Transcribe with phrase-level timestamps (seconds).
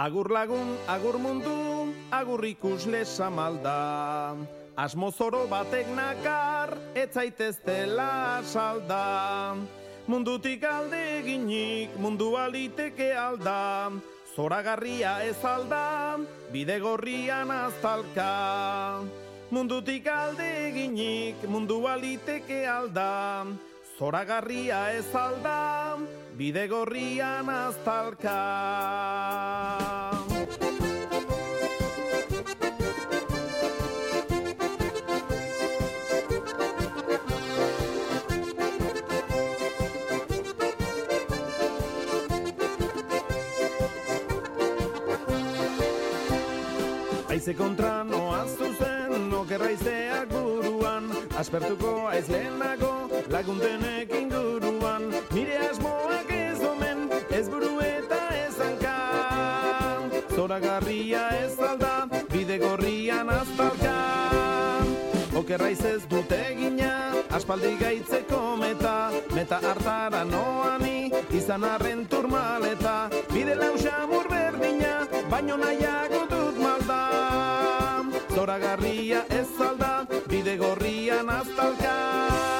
[0.00, 4.32] Agur lagun, agur mundu, agur ikusle samalda.
[4.72, 9.60] Asmo zoro batek nakar, ez zaiteztela salda.
[10.08, 13.92] Mundutik alde eginik, mundu aliteke alda.
[14.32, 16.16] Zoragarria ez alda,
[16.48, 19.04] bide gorrian aztalka.
[19.52, 23.44] Mundutik alde eginik, mundu aliteke alda.
[23.98, 26.00] Zoragarria ez alda,
[26.40, 28.34] bide gorrian aztalka.
[47.28, 52.94] Aize kontra noa zuzen, okerraizeak buruan, aspertuko aiz lehenago,
[53.28, 56.19] laguntenek inguruan, nire asmoak ez omen, ez
[57.50, 58.96] buru eta ez hanka.
[60.34, 63.96] Zoragarria ez alda, bide gorrian aztalka.
[65.40, 66.92] Okerraiz ez dute gina,
[67.30, 76.58] aspaldi gaitzeko meta, meta hartara noani, izan arren turmaleta, bide lausa berdina, baino nahiago dut
[76.58, 77.02] malda.
[78.34, 82.59] Zoragarria ez alda, bide gorrian aztalka.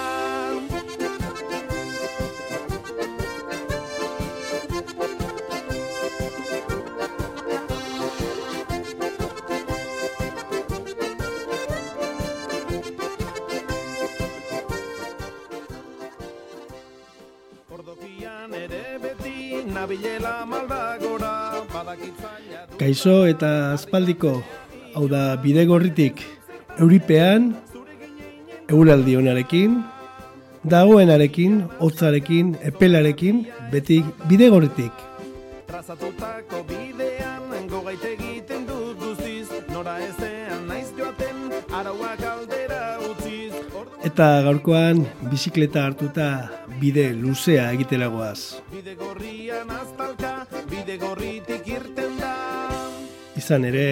[19.67, 21.33] Nabilela maldagora.
[22.79, 24.33] Kaixo eta aspaldiko,
[24.95, 26.23] hau da bidegorritik,
[26.79, 27.51] euripean,
[28.69, 29.77] euraldi honarekin,
[30.65, 35.07] dagoenarekin, hotzarekin, epelarekin, beti bidegorritik.
[35.71, 42.30] Trazatutako bidean, gogait egiten dut guztiz, nora ezean naiz joaten, arauak
[44.11, 46.25] Eta gaurkoan, bizikleta hartuta
[46.81, 48.59] bide luzea egitelagoaz.
[48.73, 50.33] bide gorrian aztalka,
[50.71, 52.33] bide gorritik irten da.
[53.39, 53.85] Izan ere,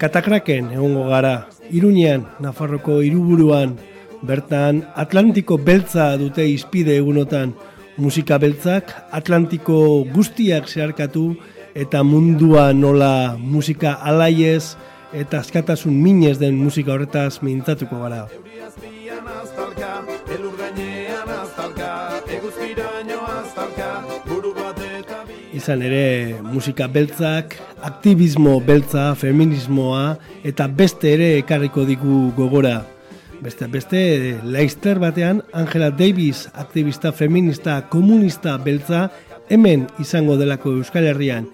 [0.00, 1.34] katakraken egongo gara,
[1.68, 3.76] Iruñean, Nafarroko hiriburuan,
[4.22, 7.52] bertan Atlantiko beltza dute izpide egunotan,
[7.98, 9.78] musika beltzak Atlantiko
[10.16, 11.34] guztiak zeharkatu
[11.74, 14.78] eta mundua nola musika alaiez
[15.12, 18.28] eta askatasun minez den musika horretaz mintzatuko gara.
[25.58, 30.12] Izan ere, musika beltzak, aktivismo beltza, feminismoa
[30.46, 32.76] eta beste ere ekarriko digu gogora.
[33.42, 34.00] Beste beste,
[34.46, 39.08] Leicester batean Angela Davis, aktivista feminista komunista beltza,
[39.50, 41.48] hemen izango delako Euskal Herrian,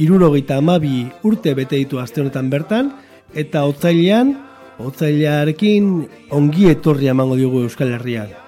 [0.00, 2.94] irurogeita amabi urte bete ditu aste honetan bertan,
[3.36, 4.38] eta otzailean,
[4.80, 5.96] otzailearekin
[6.36, 8.39] ongi etorri emango diogu Euskal Herrian.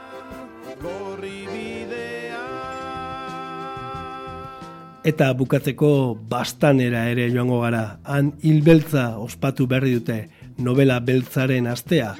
[5.02, 7.98] Eta bukatzeko bastanera ere joango gara.
[8.06, 10.18] Han hilbeltza ospatu berri dute
[10.62, 12.14] novela beltzaren astea.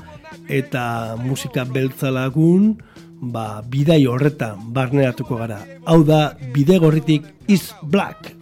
[0.50, 2.75] Eta musika beltza lagun,
[3.22, 5.60] ba, bidai horretan barneratuko gara.
[5.87, 8.34] Hau da, bidegorritik is black.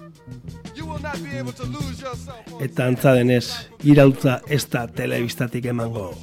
[2.60, 3.44] Eta antza denez,
[3.84, 6.14] irautza ez da telebistatik emango.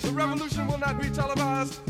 [0.00, 1.89] The revolution will not be televised.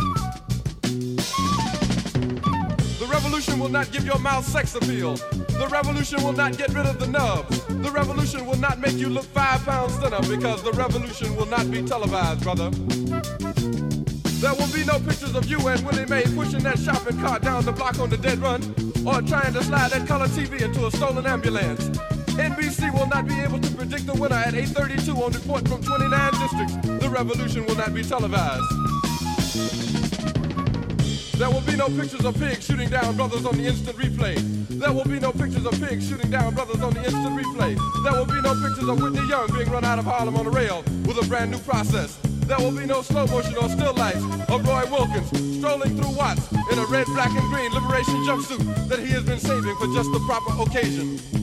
[3.23, 5.13] Revolution will not give your mouth sex appeal.
[5.13, 7.63] The revolution will not get rid of the nubs.
[7.67, 11.69] The revolution will not make you look five pounds thinner because the revolution will not
[11.69, 12.71] be televised, brother.
[14.41, 17.63] There will be no pictures of you and Willie Mae pushing that shopping cart down
[17.63, 18.63] the block on the dead run
[19.05, 21.89] or trying to slide that color TV into a stolen ambulance.
[22.41, 26.31] NBC will not be able to predict the winner at 8:32 on report from 29
[26.41, 27.03] districts.
[27.03, 30.00] The revolution will not be televised.
[31.37, 34.35] There will be no pictures of pigs shooting down brothers on the instant replay.
[34.67, 37.75] There will be no pictures of pigs shooting down brothers on the instant replay.
[38.03, 40.49] There will be no pictures of Whitney Young being run out of Harlem on a
[40.49, 42.17] rail with a brand new process.
[42.45, 46.51] There will be no slow motion or still lights of Roy Wilkins strolling through Watts
[46.51, 50.11] in a red, black, and green liberation jumpsuit that he has been saving for just
[50.11, 51.40] the proper occasion.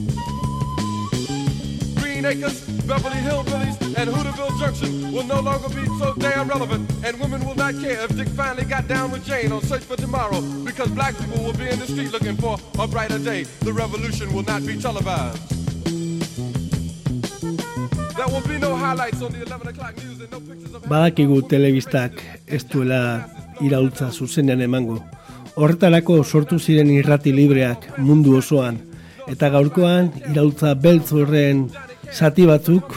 [2.19, 7.17] Green Acres, Beverly Hillbillies, and Hooterville Junction will no longer be so damn relevant, and
[7.17, 10.41] women will not care if Dick finally got down with Jane on Search for Tomorrow,
[10.65, 13.43] because black people will be in the street looking for a brighter day.
[13.61, 15.39] The revolution will not be televised.
[18.17, 20.83] There will be no highlights on the 11 o'clock news and no pictures of...
[20.89, 23.29] Badakigu telebistak ez duela
[23.61, 24.99] iraultza zuzenean emango.
[25.55, 28.81] Horretarako sortu ziren irrati libreak mundu osoan,
[29.31, 31.69] eta gaurkoan iraultza beltz horren
[32.13, 32.95] zati batzuk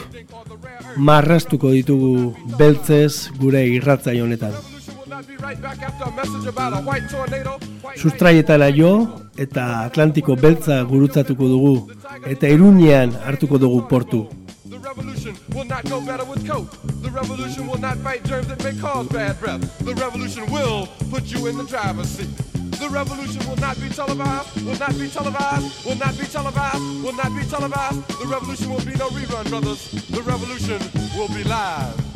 [0.97, 4.53] marrastuko ditugu beltzez gure irratzai honetan.
[7.95, 8.93] Sustraietara jo
[9.37, 11.75] eta Atlantiko beltza gurutzatuko dugu
[12.29, 14.25] eta irunean hartuko dugu portu.
[14.93, 16.69] Revolution will not go better with coke.
[17.01, 19.61] The revolution will not fight germs that may cause bad breath.
[19.79, 22.52] The revolution will put you in the driver's seat.
[22.83, 27.13] The revolution will not be televised, will not be televised, will not be televised, will
[27.13, 28.07] not be televised.
[28.19, 29.89] The revolution will be no rerun, brothers.
[30.09, 30.81] The revolution
[31.15, 32.13] will be live.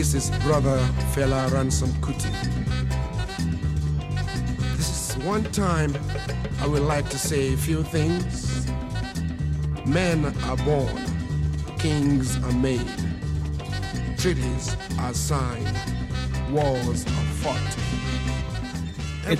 [0.00, 0.80] This is brother
[1.12, 2.32] Fela Ransom Kuti.
[4.78, 5.92] This is one time
[6.62, 8.64] I would like to say a few things.
[9.84, 10.96] Men are born,
[11.76, 12.88] kings are made,
[14.16, 15.68] treaties are signed,
[16.48, 17.70] wars are fought.
[19.28, 19.36] Has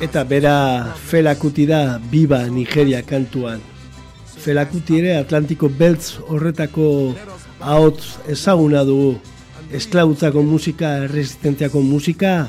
[0.00, 3.60] Eta bera felakuti da biba Nigeria kantuan.
[4.40, 7.12] Felakuti ere Atlantiko beltz horretako
[7.60, 9.20] ahots ezaguna dugu.
[9.72, 12.46] Esklabutzako musika, resistentziako musika,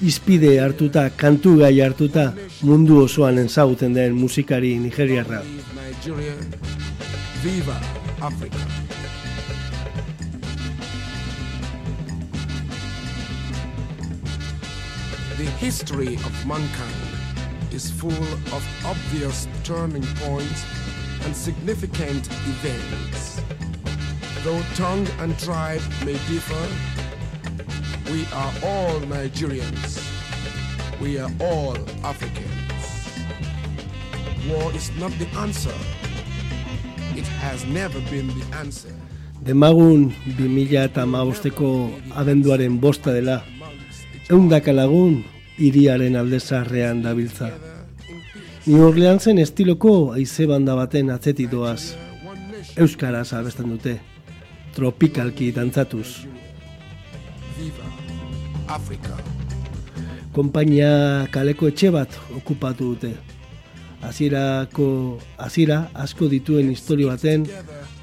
[0.00, 2.32] izpide hartuta, kantu gai hartuta,
[2.62, 5.42] mundu osoan ezaguten den musikari nigeriarra.
[7.42, 7.74] Viva
[8.20, 8.58] Africa.
[15.38, 20.64] The history of mankind is full of obvious turning points
[21.24, 23.27] and significant events.
[24.48, 26.64] Though tongue and tribe may differ,
[28.10, 30.00] we are all Nigerians.
[31.02, 32.72] We are all Africans.
[34.48, 35.76] War is not the answer.
[37.14, 38.88] It has never been the answer.
[39.44, 41.04] Demagun 2000 eta
[41.52, 43.44] ko abenduaren bosta dela,
[44.30, 45.24] eundaka lagun
[45.58, 47.52] iriaren aldezarrean dabiltza.
[48.64, 51.92] New Orleansen estiloko aize banda baten atzetik doaz.
[52.76, 54.00] Euskaraz abesten dute,
[54.78, 56.22] tropikalki dantzatuz.
[57.58, 57.86] Viva
[58.70, 59.16] Africa.
[60.36, 63.10] Konpainia kaleko etxe bat okupatu dute.
[64.06, 64.86] Hasierako
[65.42, 67.48] hasiera asko dituen historio baten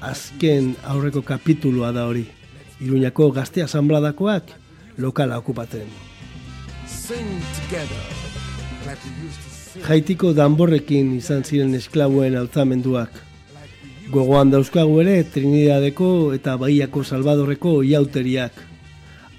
[0.04, 2.26] azken aurreko kapitulua da hori.
[2.84, 4.52] Iruñako gazte asanbladakoak
[5.00, 5.88] lokala okupatzen.
[9.86, 13.25] Jaitiko danborrekin izan ziren esklabuen altzamenduak.
[14.10, 18.52] Gogoan dauzkagu ere Trinidadeko eta Bahiako Salvadorreko iauteriak.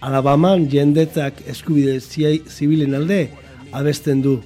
[0.03, 3.30] Alabaman jendetzak eskubide zi- zibilen alde
[3.71, 4.42] abesten du.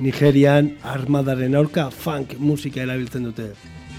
[0.00, 3.50] Nigerian armadaren aurka funk musika erabiltzen dute.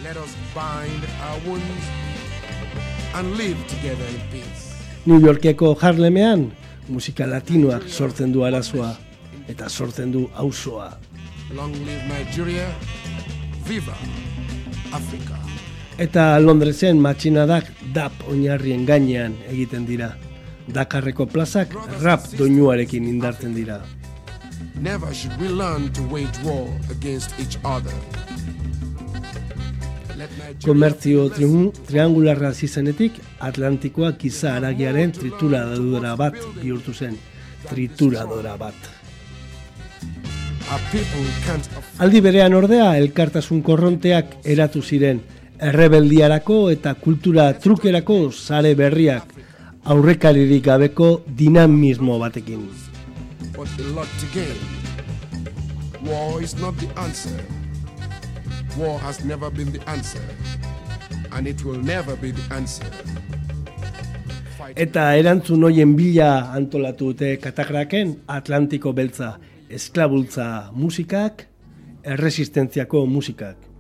[0.03, 1.86] Let us bind our wounds
[3.13, 4.74] and live together in peace.
[5.05, 6.50] New Yorkeko Harlemean
[6.89, 8.95] musika latinoak sortzen du arazoa
[9.47, 10.97] eta sortzen du auzoa.
[11.53, 12.67] Long live Nigeria.
[13.67, 13.93] Viva
[14.91, 15.38] Africa.
[16.01, 20.08] Eta Londresen matxinadak dap oinarrien gainean egiten dira.
[20.74, 23.75] Dakarreko plazak rap doinuarekin indartzen dira.
[24.81, 27.93] Never should we learn to wage war against each other.
[30.65, 37.20] Komertzio triangularra zizenetik Atlantikoa giza aragiaren trituradora bat bihurtu zen.
[37.70, 38.89] Trituradora bat.
[42.01, 45.22] Aldi berean ordea elkartasun korronteak eratu ziren
[45.62, 49.36] errebeldiarako eta kultura trukerako sare berriak
[49.86, 52.70] aurrekaririk gabeko dinamismo batekin.
[53.53, 54.08] but lot.
[56.03, 57.46] War is not the answer.
[58.77, 60.24] War has never been the answer.
[61.32, 62.89] And it will never be the answer.
[64.75, 69.34] Eta erantzun hoien bila antolatu dute katakraken Atlantiko beltza,
[69.70, 71.46] esklabultza musikak,
[72.03, 73.70] erresistentziako musikak.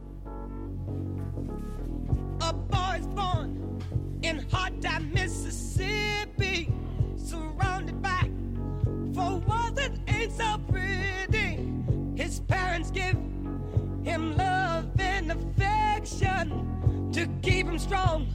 [17.81, 18.27] Strong,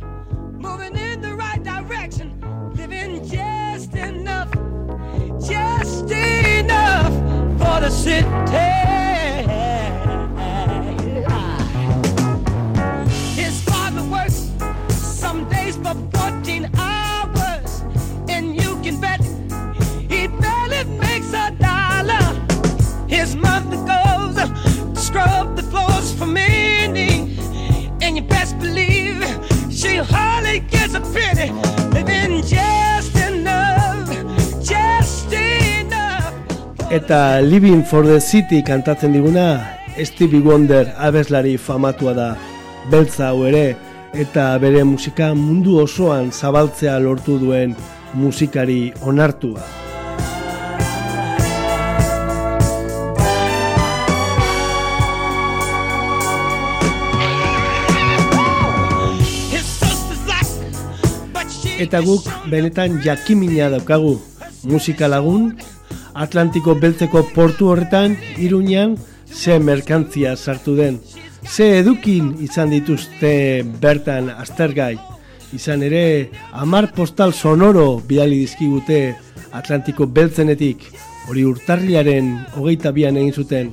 [0.59, 2.41] moving in the right direction,
[2.75, 4.51] living just enough,
[5.41, 7.13] just enough
[7.59, 8.86] for the city.
[31.17, 31.49] Penny.
[31.97, 34.13] Living just enough,
[34.61, 36.35] just enough.
[36.93, 39.65] Eta Living for the City kantatzen diguna
[39.97, 42.29] Stevie Wonder abeslari famatua da
[42.93, 43.67] beltza hau ere
[44.13, 47.75] eta bere musika mundu osoan zabaltzea lortu duen
[48.15, 49.86] musikari onartua.
[61.77, 64.15] Eta guk benetan jakimina daukagu.
[64.65, 65.51] Musika lagun
[66.17, 68.95] Atlantiko beltzeko portu horretan Iruñan
[69.29, 71.01] ze merkantzia sartu den.
[71.45, 74.97] Ze edukin izan dituzte bertan aztergai.
[75.53, 79.15] Izan ere amar postal sonoro bidali dizkigute
[79.53, 80.81] Atlantiko beltzenetik.
[81.29, 83.73] Hori urtarriaren hogeita bian egin zuten.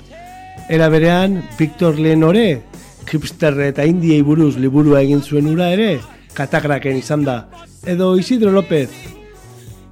[0.69, 2.63] Era berean, Victor Lenore,
[3.07, 6.01] hipsterre eta indiei buruz liburua egin zuen ura ere,
[6.33, 7.47] katakraken izan da.
[7.85, 8.89] Edo Isidro López,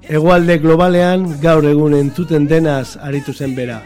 [0.08, 3.82] hegoalde globalean gaur egun entzuten denaz aritu zen bera.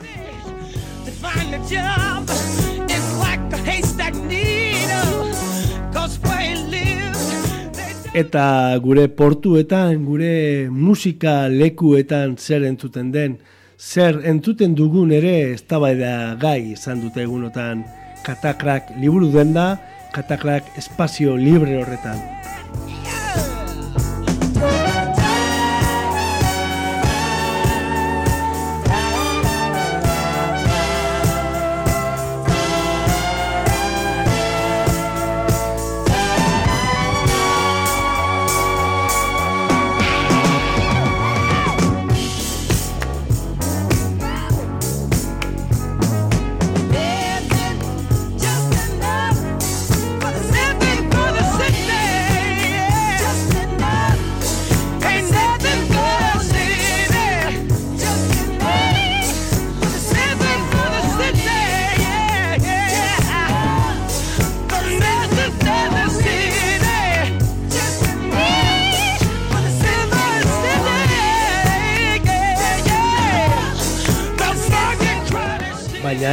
[8.16, 13.36] Eta gure portuetan, gure musika lekuetan zer entzuten den,
[13.78, 17.84] zer entzuten dugun ere eztabaida gai izan dute egunotan
[18.24, 19.68] katakrak liburu den da,
[20.16, 22.22] katakrak espazio libre horretan.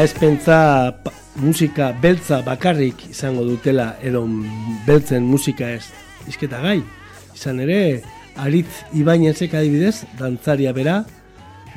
[0.02, 0.56] Ez pentsa
[1.38, 4.24] musika beltza bakarrik izango dutela edo
[4.86, 5.84] beltzen musika ez
[6.26, 6.80] izketa gai.
[7.36, 8.02] Izan ere,
[8.34, 10.96] Aritz Ibainezek adibidez, dantzaria bera,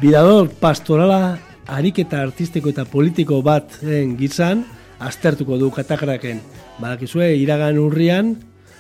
[0.02, 1.38] bidador pastorala
[1.70, 3.78] ariketa artistiko eta politiko bat
[4.18, 4.66] gizan,
[4.98, 6.42] aztertuko du katakraken.
[6.80, 8.36] Badakizue, iragan urrian,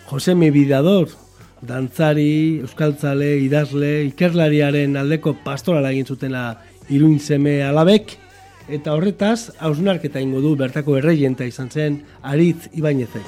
[0.09, 1.13] Josemi Bidador,
[1.61, 6.47] dantzari, euskaltzale, idazle, ikerlariaren aldeko pastorala egin zutela
[6.89, 8.17] iruin seme alabek,
[8.67, 13.27] eta horretaz, hausnarketa ingo du bertako erreienta izan zen Aritz Ibainezek.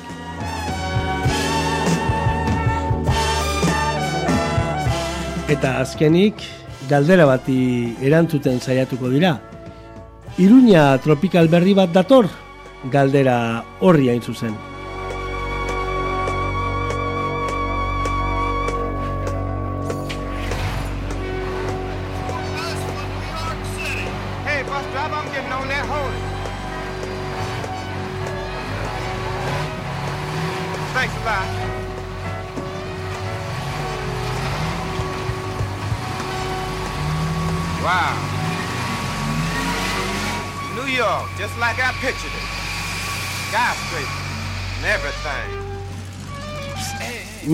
[5.47, 6.41] Eta azkenik,
[6.89, 7.59] galdera bati
[8.03, 9.37] erantzuten saiatuko dira.
[10.37, 12.27] Iruña tropikal berri bat dator,
[12.91, 13.37] galdera
[13.79, 14.66] horri hain zuzen.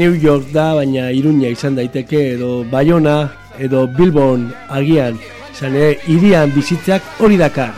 [0.03, 5.15] New York da, baina Iruña izan daiteke, edo Bayona, edo Bilbon agian,
[5.53, 7.72] izan ere, irian bizitzeak hori dakar.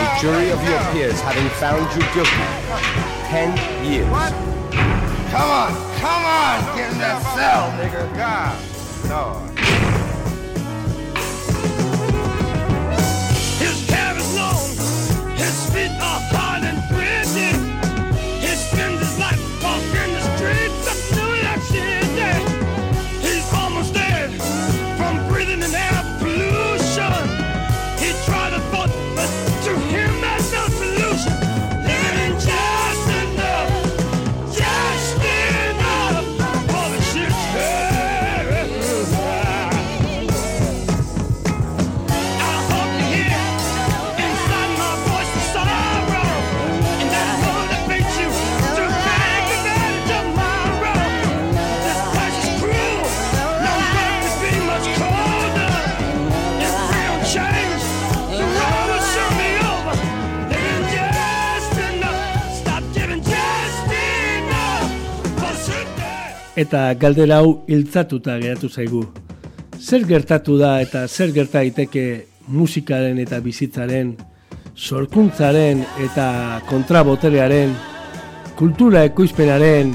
[0.00, 2.48] The jury of your peers having found you guilty.
[3.28, 3.52] Ten
[3.84, 4.53] years.
[5.34, 8.16] Come on, come on, get in that cell, nigga.
[8.16, 9.63] God, Lord.
[66.64, 69.02] Eta galdera hau hiltzatuta geratu zaigu.
[69.76, 72.04] Zer gertatu da eta zer gerta daiteke
[72.48, 74.14] musikaren eta bizitzaren,
[74.74, 76.28] sorkuntzaren eta
[76.70, 77.74] kontraboterearen,
[78.56, 79.92] kultura ekoizpenaren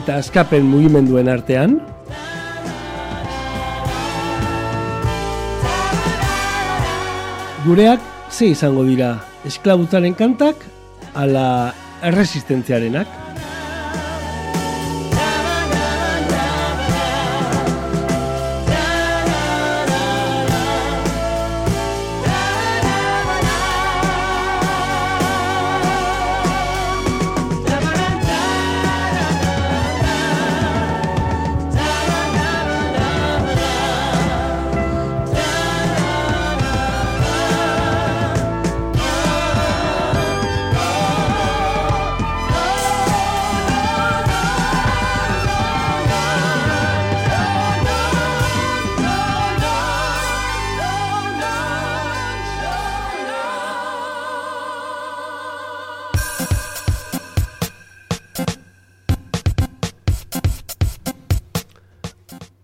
[0.00, 1.78] eta askapen mugimenduen artean?
[7.68, 9.14] Gureak ze izango dira
[9.46, 10.66] esklabutaren kantak
[11.14, 11.48] ala
[12.02, 13.27] erresistentziarenak?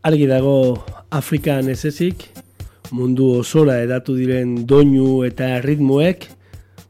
[0.04, 0.84] Argi dago
[1.16, 2.26] Afrikan ez ezik,
[2.92, 6.26] mundu osora edatu diren doinu eta ritmoek,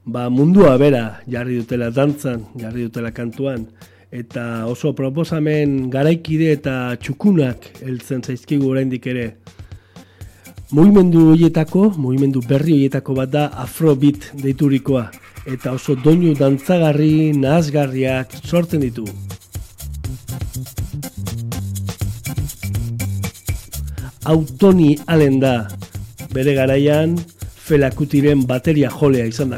[0.03, 3.69] ba mundua bera jarri dutela dantzan, jarri dutela kantuan,
[4.11, 9.29] eta oso proposamen garaikide eta txukunak heltzen zaizkigu oraindik ere.
[10.75, 15.07] Mugimendu horietako, mugimendu berri horietako bat da afrobeat deiturikoa,
[15.47, 19.07] eta oso doinu dantzagarri, nahazgarriak sortzen ditu.
[24.25, 25.69] Autoni Allen da,
[26.33, 27.19] bere garaian
[27.67, 29.53] felakutiren bateria jolea izan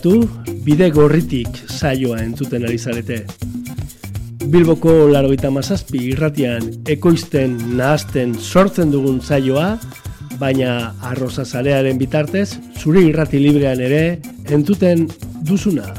[0.00, 3.18] Gogoratu, bide gorritik saioa entzuten ari zarete.
[4.48, 9.76] Bilboko laroita mazazpi irratian ekoizten, nahazten, sortzen dugun saioa,
[10.40, 12.48] baina arroza zarearen bitartez,
[12.80, 14.04] zure irrati librean ere
[14.48, 15.04] entzuten
[15.44, 15.90] duzuna.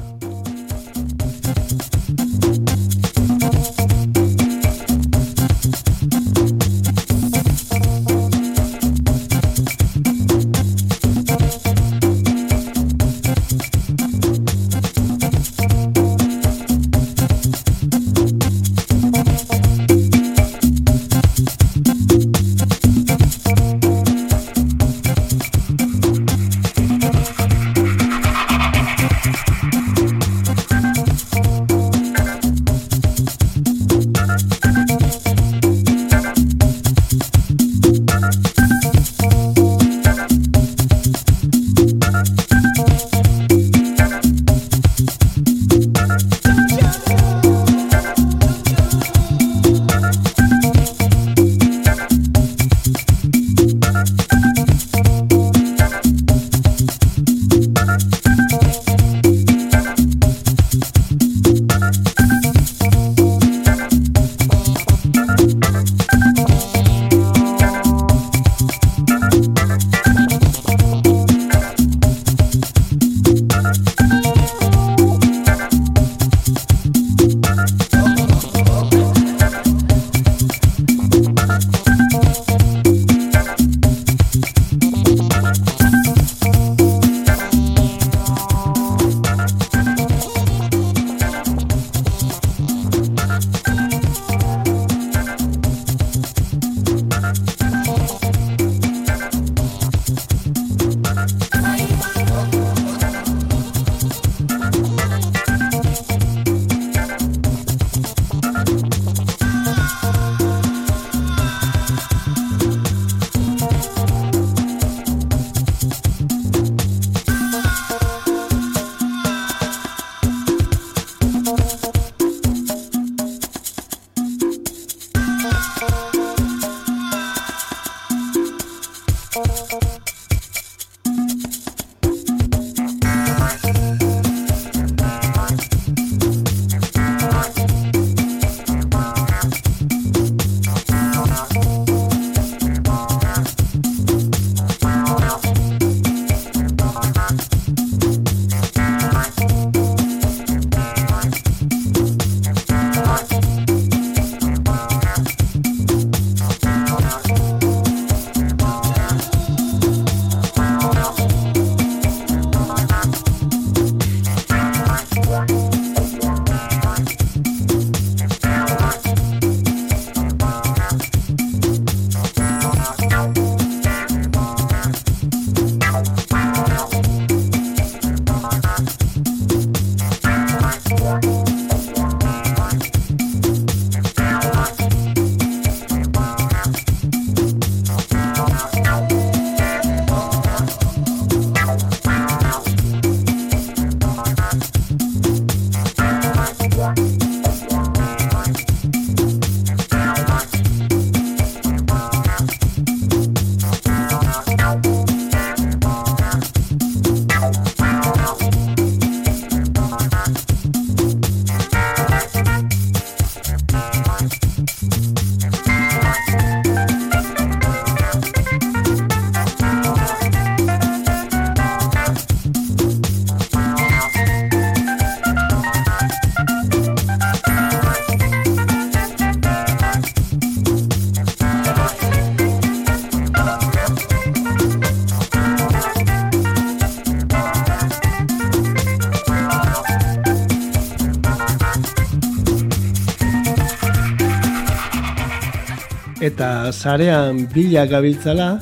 [246.31, 248.53] Eta zarean bila gabiltzala,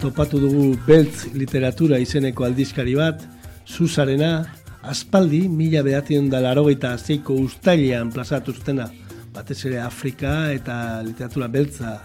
[0.00, 3.26] topatu dugu beltz literatura izeneko aldizkari bat,
[3.68, 4.46] zuzarena,
[4.88, 8.86] aspaldi, mila behatzen da larogeita zeiko ustailean plazatu zutena,
[9.34, 11.98] batez ere Afrika eta literatura beltza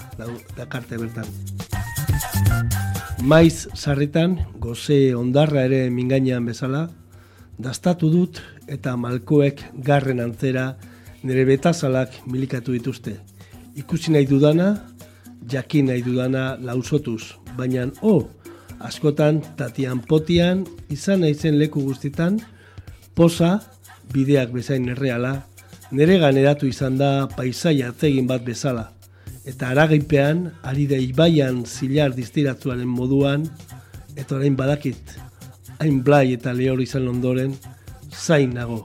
[0.57, 1.31] dakarte bertan.
[3.23, 6.89] Maiz sarritan, goze ondarra ere mingainean bezala,
[7.55, 10.73] dastatu dut eta malkoek garren antzera
[11.23, 13.15] nire betazalak milikatu dituzte.
[13.79, 14.73] Ikusi nahi dudana,
[15.51, 18.27] jakin nahi dudana lausotuz, baina o,
[18.79, 22.39] askotan tatian potian, izan naizen leku guztitan,
[23.15, 23.59] posa,
[24.13, 25.35] bideak bezain erreala,
[25.91, 28.89] nire ganeratu izan da paisaia atzegin bat bezala,
[29.45, 33.45] eta aragipean, ari da ibaian zilar diztiratzuaren moduan,
[34.15, 35.17] eta orain badakit,
[35.79, 37.55] hain blai eta lehor izan ondoren,
[38.11, 38.83] zain nago.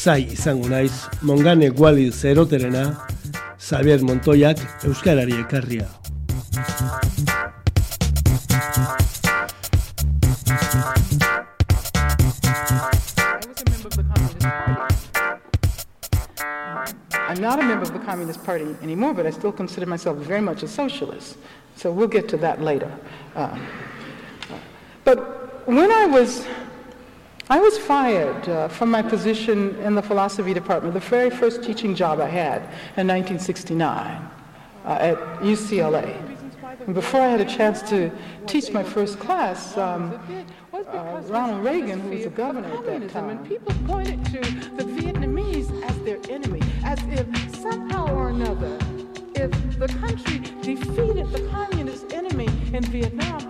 [0.00, 2.96] Zai izango naiz, Mongane Guali zeroterena,
[3.60, 4.00] Xavier
[4.82, 5.86] Euskarari ekarria.
[17.28, 20.40] I'm not a member of the Communist Party anymore, but I still consider myself very
[20.40, 21.36] much a socialist.
[21.76, 22.90] So we'll get to that later.
[23.36, 23.66] Um,
[25.04, 26.46] but when I was,
[27.50, 31.96] I was fired uh, from my position in the philosophy department, the very first teaching
[31.96, 32.62] job I had
[32.96, 34.30] in 1969
[34.84, 36.14] uh, at UCLA.
[36.86, 38.12] And before I had a chance to
[38.46, 40.16] teach my first class, um,
[40.72, 44.40] uh, Ronald Reagan, who was the governor at that time, and people pointed to
[44.76, 48.78] the Vietnamese as their enemy, as if somehow or another,
[49.34, 53.49] if the country defeated the communist enemy in Vietnam,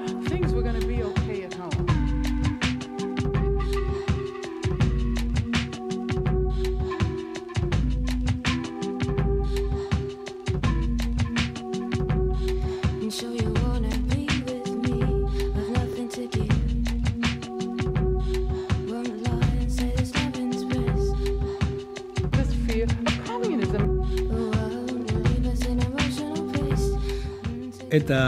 [27.90, 28.20] Eta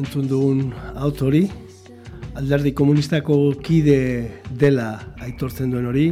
[0.00, 1.42] entzun dugun autori,
[2.40, 3.98] alderdi komunistako kide
[4.60, 6.06] dela aitortzen duen hori,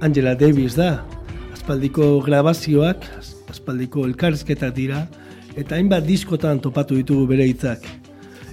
[0.00, 1.02] Angela Davis da.
[1.52, 3.04] Aspaldiko grabazioak,
[3.52, 5.02] aspaldiko elkarrizketak dira,
[5.52, 7.84] eta hainbat diskotan topatu ditugu bere hitzak.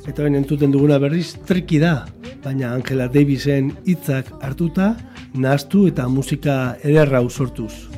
[0.04, 2.06] Eta ben entzuten duguna berriz triki da,
[2.44, 4.96] baina Angela Davisen hitzak hartuta,
[5.34, 7.91] nahaztu eta musika ederra sortuz.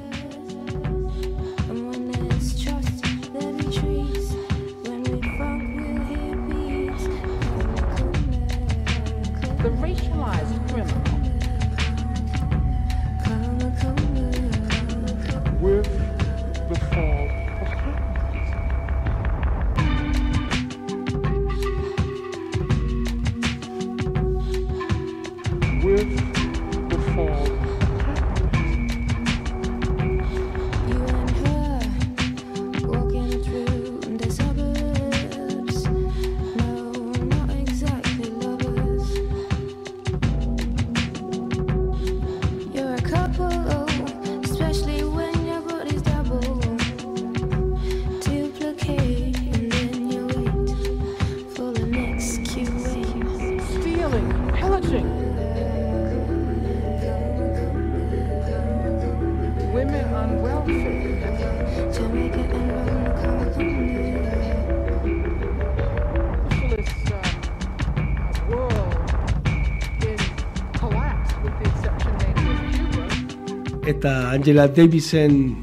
[73.88, 75.56] Eta Angela Davisen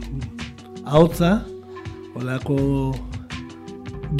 [0.85, 1.45] ahotza,
[2.15, 2.93] olako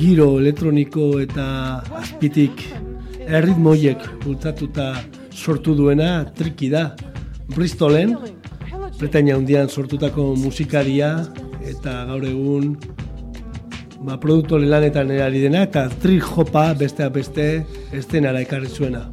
[0.01, 1.47] giro elektroniko eta
[2.01, 2.65] azpitik
[3.27, 4.93] erritmoiek bultzatuta
[5.31, 6.91] sortu duena triki da.
[7.51, 8.15] Bristolen,
[8.99, 11.15] Bretainia hundian sortutako musikaria
[11.67, 12.75] eta gaur egun
[14.05, 17.49] ba, produktore lanetan ari dena eta trip hopa besteak beste
[17.93, 19.09] estenara ekarri zuena.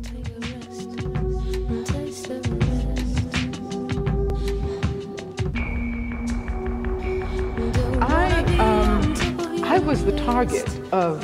[10.38, 11.18] Target of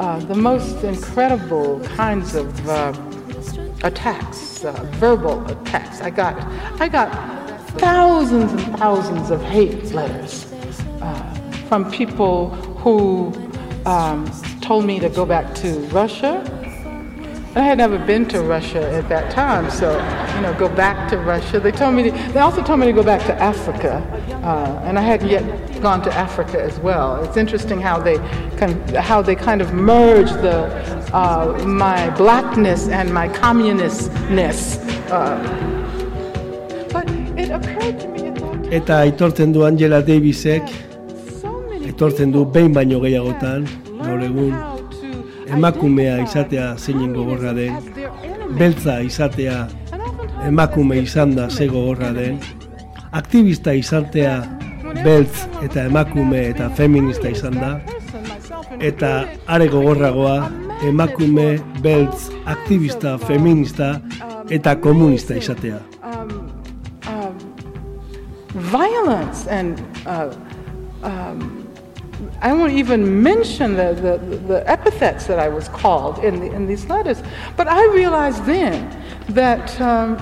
[0.00, 2.94] uh, the most incredible kinds of uh,
[3.84, 6.00] attacks, uh, verbal attacks.
[6.00, 6.34] I got,
[6.80, 7.10] I got
[7.72, 10.50] thousands and thousands of hate letters
[11.02, 11.34] uh,
[11.68, 12.48] from people
[12.82, 13.30] who
[13.84, 14.24] um,
[14.62, 15.68] told me to go back to
[16.00, 16.32] Russia,
[17.58, 19.90] I had never been to Russia at that time, so
[20.36, 21.58] you know, go back to Russia.
[21.58, 22.04] They told me.
[22.04, 23.94] To, they also told me to go back to Africa,
[24.44, 25.42] uh, and I hadn't yet
[25.82, 27.22] gone to Africa as well.
[27.24, 28.18] It's interesting how they
[28.58, 30.70] kind how they kind of merge the
[31.12, 34.78] uh, my blackness and my communistness.
[35.10, 35.42] Uh,
[36.92, 38.72] but it occurred to me at that time.
[38.72, 40.62] Eta aitortzen du Angela Davisek,
[41.86, 43.66] aitortzen du behin baino gehiagotan,
[43.98, 44.77] gaur egun,
[45.52, 47.76] emakumea izatea zeinen gogorra den,
[48.58, 49.66] beltza izatea
[50.46, 52.38] emakume izan da ze gogorra den,
[53.10, 54.42] aktivista izatea
[55.04, 57.74] beltz eta emakume eta feminista izan da,
[58.80, 59.12] eta
[59.46, 60.50] are gogorragoa
[60.88, 64.00] emakume beltz aktivista feminista
[64.50, 65.80] eta komunista izatea.
[68.58, 70.34] violence and uh,
[71.02, 71.57] um,
[72.40, 76.66] I won't even mention the, the, the epithets that I was called in, the, in
[76.66, 77.20] these letters.
[77.56, 78.88] But I realized then
[79.30, 80.16] that, um,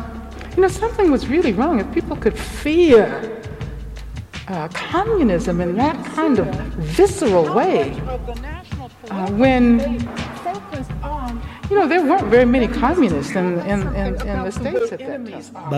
[0.57, 1.79] you know, something was really wrong.
[1.81, 3.43] If people could fear
[4.49, 7.93] uh, communism in that kind of visceral way,
[9.11, 9.79] uh, when,
[11.69, 15.25] you know, there weren't very many communists in, in, in, in the States at that
[15.53, 15.71] time.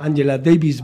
[0.00, 0.80] Angela Davis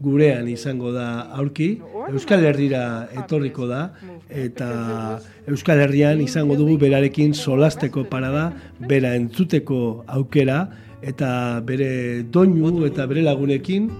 [0.00, 1.80] gurean izango da aurki,
[2.12, 3.92] Euskal Herrira etorriko da,
[4.28, 10.66] eta Euskal Herrian izango dugu berarekin solasteko parada, bera entzuteko aukera,
[11.02, 13.90] eta bere doinu eta bere lagunekin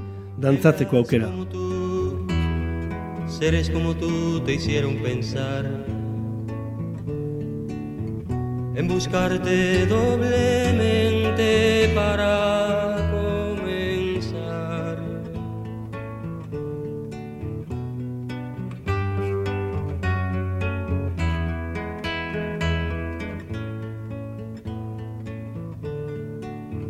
[0.40, 1.30] dantzatzeko aukera.
[3.28, 5.66] Seres como tú te hicieron pensar
[8.76, 12.95] en buscarte doblemente para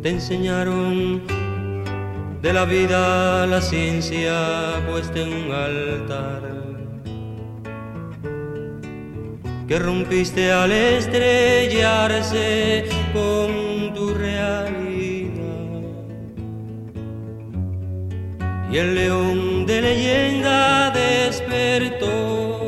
[0.01, 1.21] Te enseñaron
[2.41, 6.57] de la vida la ciencia puesta en un altar
[9.67, 15.43] que rompiste al estrellarse con tu realidad.
[18.71, 22.66] Y el león de leyenda despertó.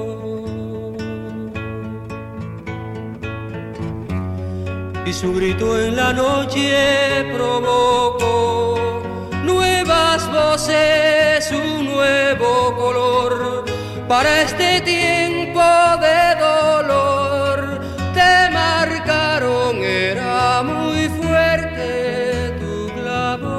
[5.09, 9.01] Y su grito en la noche provocó
[9.43, 13.65] nuevas voces, un nuevo color
[14.07, 15.63] para este tiempo
[15.99, 17.81] de dolor.
[18.13, 23.49] Te marcaron, era muy fuerte tu clamor.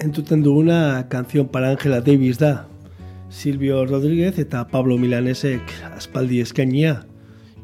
[0.00, 2.68] Entzuten duguna canción para Angela Davis da.
[3.30, 5.62] Silvio Rodríguez eta Pablo Milanesek
[5.94, 7.04] aspaldi eskainia.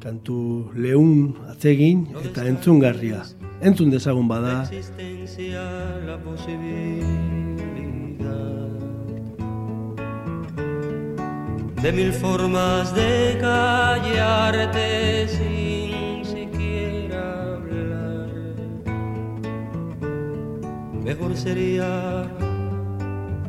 [0.03, 3.25] Kantu leun atzegin eta entzungarria.
[3.65, 4.69] Entzun dezagun bada.
[6.07, 6.19] la
[11.85, 18.31] de mil formas de callarte sin siquiera hablar.
[21.05, 22.44] Mejor sería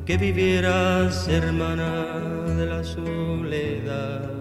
[0.06, 2.06] que vivieras hermana
[2.56, 4.36] de la soledad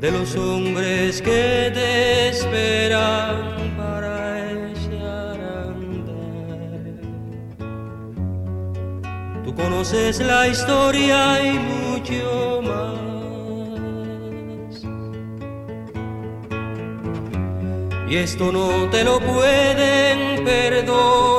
[0.00, 7.00] de los hombres que te esperan para echar a andar.
[9.44, 12.98] Tú conoces la historia y mucho más.
[18.08, 21.37] Y esto no te lo pueden perdonar.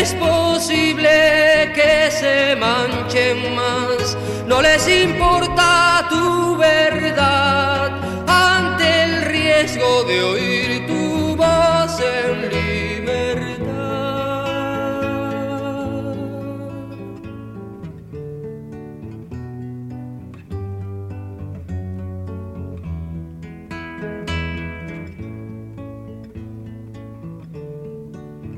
[0.00, 4.16] Es posible que se manchen más.
[4.46, 7.90] No les importa tu verdad
[8.26, 12.80] ante el riesgo de oír tu voz en libertad.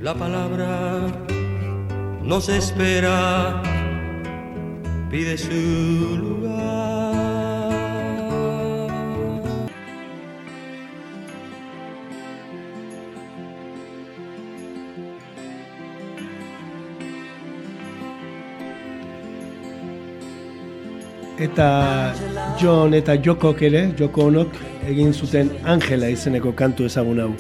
[0.01, 1.22] La palabra
[2.33, 3.63] no se espera,
[5.11, 6.63] pide su lugar.
[21.39, 22.15] Eta
[22.59, 24.57] John eta Jokok ere, Joko honok
[24.89, 27.35] egin zuten Angela izeneko kantu ezagun hau.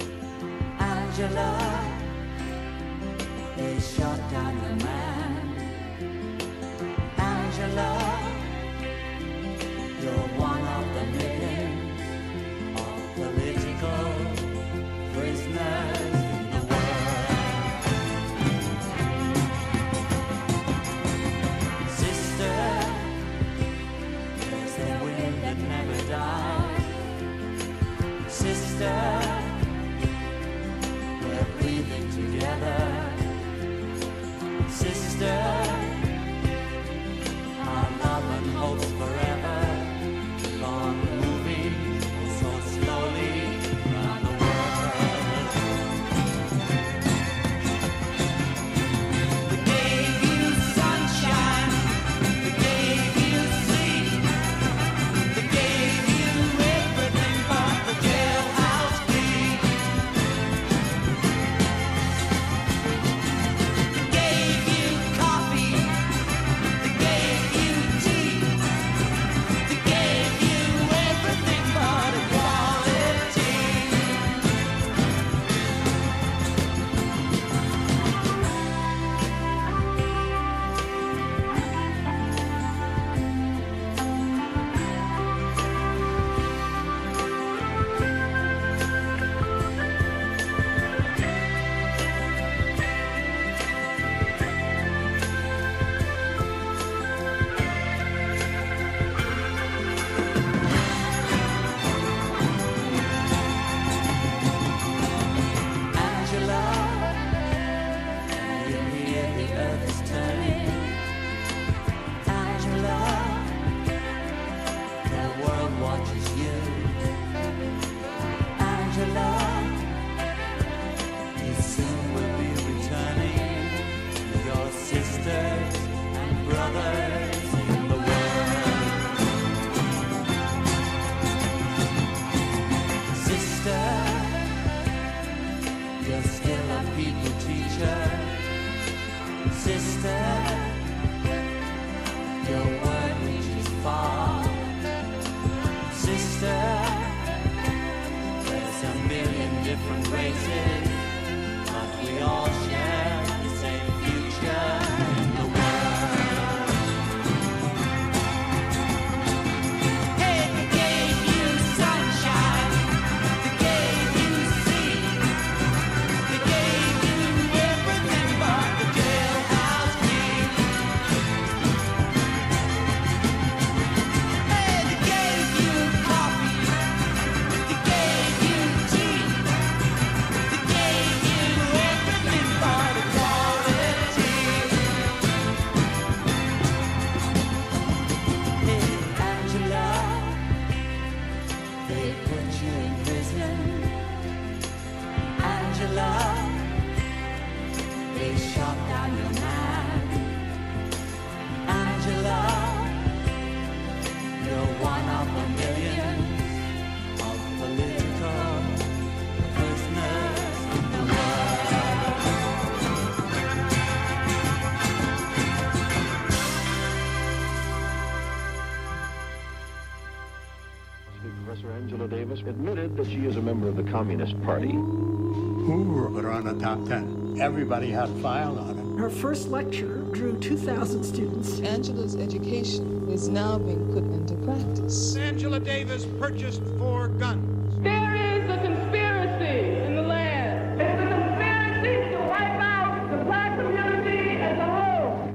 [221.52, 224.70] Professor Angela Davis admitted that she is a member of the Communist Party.
[224.70, 227.36] Hoover put her on the top 10.
[227.42, 228.98] Everybody had a file on it.
[228.98, 231.60] Her first lecture drew 2,000 students.
[231.60, 235.14] Angela's education is now being put into practice.
[235.16, 237.74] Angela Davis purchased four guns.
[237.82, 240.80] There is a conspiracy in the land.
[240.80, 245.28] It's a conspiracy to wipe out the black community as a whole.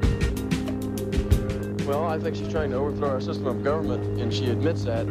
[1.88, 5.06] Well, I think she's trying to overthrow our system of government, and she admits that.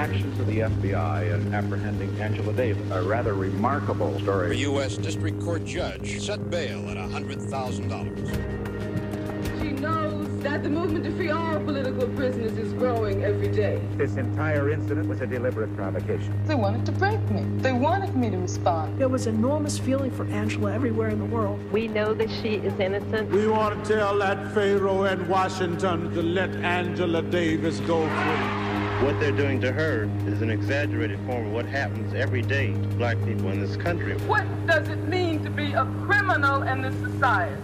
[0.00, 4.56] The actions of the FBI in apprehending Angela Davis are a rather remarkable story.
[4.56, 4.60] A.
[4.60, 4.96] U.S.
[4.96, 9.60] District Court judge set bail at $100,000.
[9.60, 13.78] She knows that the movement to free all political prisoners is growing every day.
[13.98, 16.32] This entire incident was a deliberate provocation.
[16.46, 17.44] They wanted to break me.
[17.58, 18.98] They wanted me to respond.
[18.98, 21.60] There was enormous feeling for Angela everywhere in the world.
[21.72, 23.30] We know that she is innocent.
[23.30, 28.59] We want to tell that Pharaoh and Washington to let Angela Davis go free.
[29.00, 32.88] What they're doing to her is an exaggerated form of what happens every day to
[33.00, 34.12] black people in this country.
[34.28, 37.56] What does it mean to be a criminal in this society?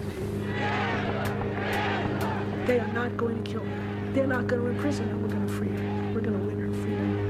[2.64, 4.12] They are not going to kill her.
[4.14, 5.16] They're not going to imprison her.
[5.18, 6.12] We're going to free her.
[6.14, 7.26] We're going to win her freedom.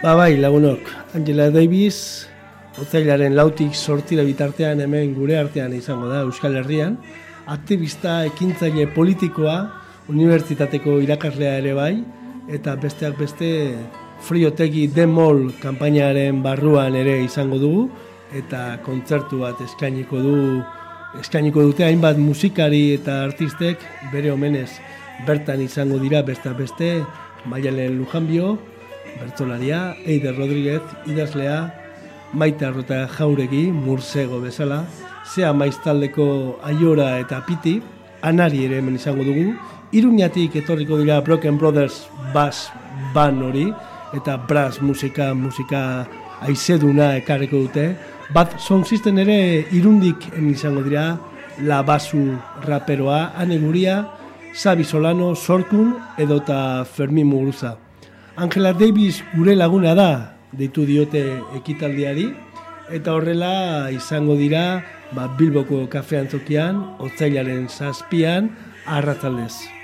[0.00, 2.26] Bye bye, bai, lagunok, Angela Davis,
[2.78, 6.98] otzailaren lautik sortira bitartean hemen gure artean izango da Euskal Herrian,
[7.50, 9.56] aktivista, ekintzaile politikoa,
[10.10, 11.94] unibertsitateko irakaslea ere bai,
[12.50, 13.50] eta besteak beste
[14.26, 17.88] friotegi demol kanpainaren barruan ere izango dugu,
[18.36, 20.36] eta kontzertu bat eskainiko du
[21.18, 23.82] eskainiko dute hainbat musikari eta artistek.
[24.12, 24.70] Bere omenez
[25.26, 26.90] bertan izango dira besteak beste
[27.50, 28.58] Maialen Lujanbio,
[29.18, 31.79] Bertzolaria, Eider Rodríguez, idazlea,
[32.32, 34.84] Maite Arrota Jauregi, Mursego bezala,
[35.26, 37.80] Zea Maiztaldeko Aiora eta Piti,
[38.22, 39.54] Anari ere hemen izango dugu,
[39.92, 42.70] Iruñatik etorriko dira Broken Brothers Bass
[43.14, 43.66] Band hori,
[44.14, 46.06] eta brass musika, musika
[46.46, 47.88] aizeduna ekarriko dute,
[48.34, 51.18] bat song system ere irundik izango dira,
[51.66, 54.04] La Basu raperoa, Ane Guria,
[54.54, 57.76] Xabi Solano, Sorkun edota Fermin Muguruza.
[58.36, 61.24] Angela Davis gure laguna da, deitu diote
[61.58, 62.28] ekitaldiari,
[62.90, 64.82] eta horrela izango dira
[65.14, 68.50] ba, Bilboko kafean tokian, otzailaren zazpian,
[68.86, 69.79] arratzaldez.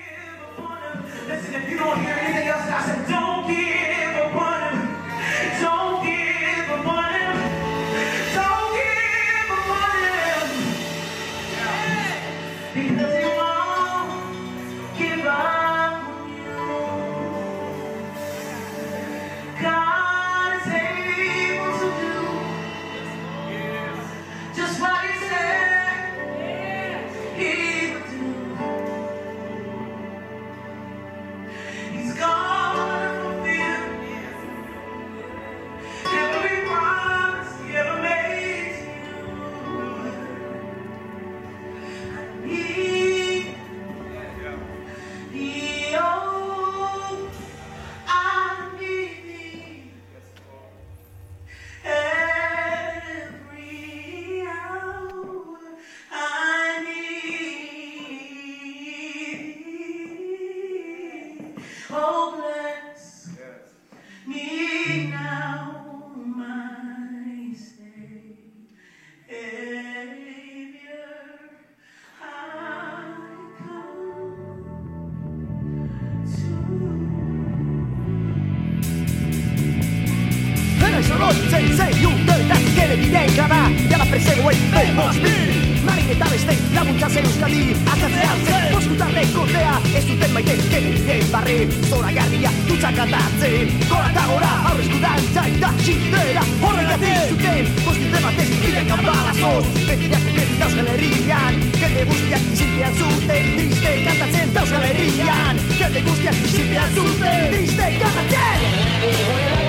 [86.96, 92.98] Laguntza zen euskadi Azatzean zen boskutarrek kodea Ez duten maite kenedien barri Zora garria dutxak
[93.04, 96.46] atatzen Gora eta gora aurrezku dantza eta txindera.
[96.62, 103.94] Horregatik zuten Bostite batez bilen kanbalazoz Betiak uken Euskal Herrian Jende guztiak izinpean zuten Triste
[104.08, 109.65] kantatzen da Euskal Herrian Jende guztiak izinpean zuten Triste kantatzen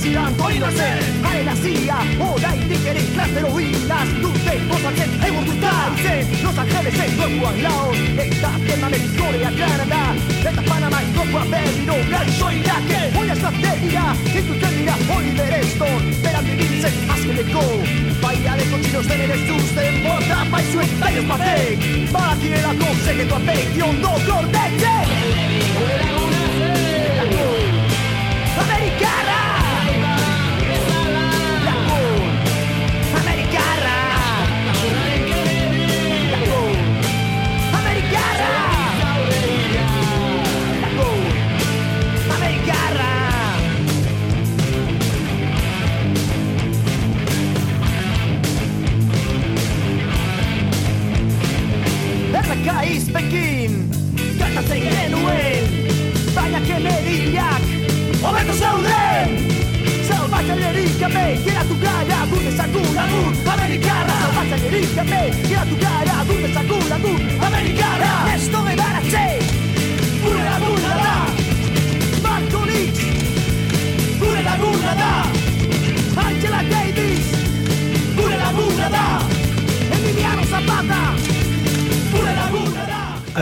[0.00, 5.72] ere presidente hori da zen Haren azia Horaitik ere klastero hilaz Dute osatzen egon duta
[5.96, 10.02] izen Los Angelesen gokuan laos Eta Vietnamen Korea Kanada
[10.40, 17.66] Eta Panama gokuan berriro Gaixo irake Oia estrategia Intuten dira Oliver Stone Beran dibitzen azkeneko
[18.22, 26.19] Baialeko txinos denen ez zuzten Bota baizuen taioz batek Badakielako segetua beti ondo gordetzen Amerikarra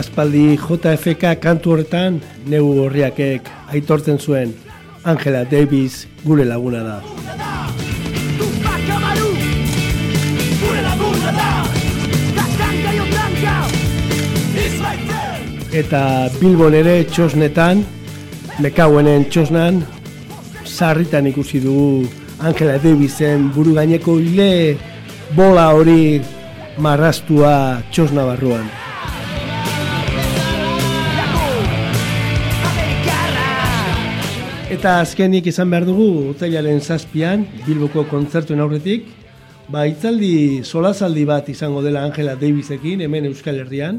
[0.09, 2.15] Aspaldi JFK kantu horretan
[2.49, 4.55] neu horriakek aitortzen zuen
[5.05, 6.95] Angela Davis gure laguna da.
[15.69, 16.01] Eta
[16.39, 17.85] Bilbon ere txosnetan,
[18.65, 19.83] mekauenen txosnan,
[20.65, 22.09] sarritan ikusi dugu
[22.41, 24.75] Angela Davisen buru gaineko hile
[25.37, 26.17] bola hori
[26.81, 28.88] marrastua txosna barruan.
[34.79, 39.09] Eta azkenik izan behar dugu, otzailaren zazpian, Bilboko kontzertuen aurretik,
[39.67, 43.97] ba, itzaldi, solazaldi bat izango dela Angela Davisekin, hemen Euskal Herrian,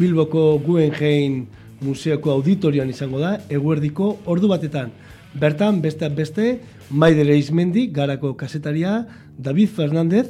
[0.00, 1.44] Bilboko Guggenheim
[1.78, 4.90] Museoko auditorioan izango da, eguerdiko ordu batetan.
[5.38, 6.48] Bertan, beste beste,
[6.90, 8.96] Maidere Izmendi, garako kasetaria,
[9.38, 10.26] David Fernandez,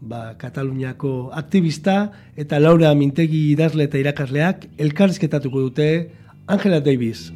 [0.00, 2.00] ba, Kataluniako aktivista,
[2.34, 5.90] eta Laura Mintegi idazle eta irakasleak elkarrizketatuko dute
[6.50, 7.28] Angela Davis.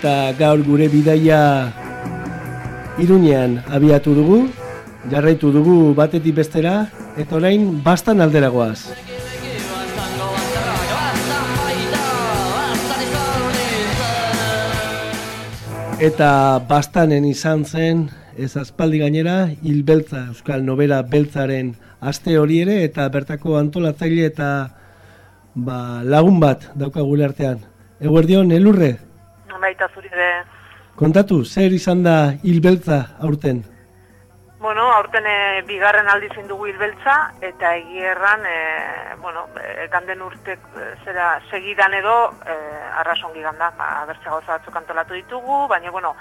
[0.00, 1.68] Eta gaur gure bidaia
[2.96, 4.38] Iruñean abiatu dugu,
[5.12, 6.88] jarraitu dugu batetik bestera,
[7.20, 8.96] eta orain bastan alderagoaz.
[16.00, 16.30] Eta
[16.64, 18.06] bastanen izan zen,
[18.40, 24.48] ez aspaldi gainera, hil beltza, euskal novela beltzaren aste hori ere, eta bertako antolatzaile eta
[25.52, 27.60] ba, lagun bat daukagule artean.
[28.00, 28.94] Eguerdion, elurre,
[29.58, 30.30] Baita zuri ere.
[30.96, 33.64] kontatu, zer izan da hil beltza aurten?
[34.60, 40.58] Bueno, aurten e, bigarren aldiz dugu hilbeltza, eta egierran, e, bueno, e, ganden urte
[41.02, 42.56] zera segidan edo e,
[43.00, 46.12] arrasongi ganda, ba, bertze gauza batzuk antolatu ditugu, baina, bueno,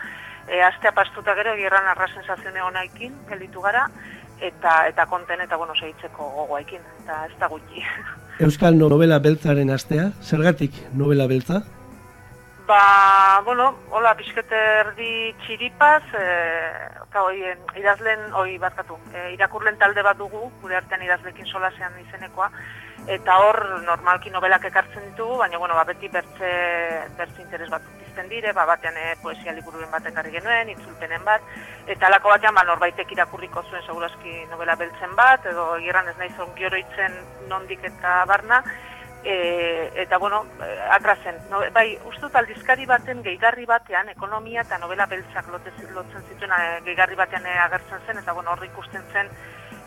[0.47, 3.89] e, astea pastuta gero egierran arra sensazione honaikin, gelditu gara,
[4.39, 7.83] eta eta konten eta bueno, segitzeko gogoekin, eta ez da gutxi.
[8.47, 11.59] Euskal novela beltzaren astea, zergatik novela beltza?
[12.69, 16.25] Ba, bueno, hola, pixkete erdi txiripaz, e,
[17.01, 21.95] eta hoi, en, idazlen, hoi barkatu, e, irakurlen talde bat dugu, gure artean idazlekin solasean
[22.03, 22.51] izenekoa,
[23.15, 23.57] eta hor
[23.87, 26.51] normalki novelak ekartzen ditugu, baina, bueno, ba, beti bertze,
[27.17, 31.49] bertze interes bat pizten dire, ba, batean e, poesia liburuen bat ekarri genuen, itzulpenen bat,
[31.87, 36.37] eta alako batean, ba, norbaitek irakurriko zuen segurazki novela beltzen bat, edo egirran ez nahi
[36.45, 37.17] ongi oroitzen
[37.49, 38.61] nondik eta barna,
[39.23, 40.45] e, eta bueno,
[40.91, 41.35] atrazen.
[41.49, 45.75] No, bai, uste dut aldizkari baten gehigarri batean, ekonomia eta novela beltzak lotzen
[46.27, 49.31] zituen eh, gehigarri batean eh, agertzen zen, eta bueno, horri ikusten zen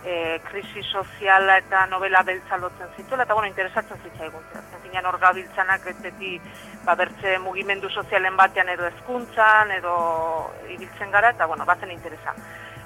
[0.05, 4.43] e, krisi soziala eta novela beltza lotzen zituela, eta bueno, interesatzen zitzaigun.
[4.83, 6.39] Zinean hor gabiltzanak beti
[6.85, 9.95] ba, bertze mugimendu sozialen batean edo hezkuntzan edo
[10.69, 12.35] ibiltzen gara, eta bueno, bazen interesa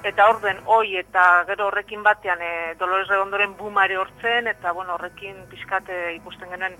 [0.03, 5.35] eta orden hoi eta gero horrekin batean e, Dolores Redondoren bumare hortzen eta bueno, horrekin
[5.49, 6.77] pixkate ikusten genuen